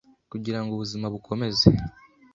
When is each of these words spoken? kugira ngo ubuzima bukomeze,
kugira 0.31 0.59
ngo 0.61 0.71
ubuzima 0.73 1.05
bukomeze, 1.13 1.69